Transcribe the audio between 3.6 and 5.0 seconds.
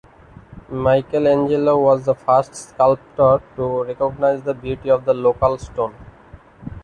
recognize the beauty